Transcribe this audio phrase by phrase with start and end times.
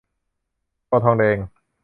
[0.87, 1.37] คอทองแดง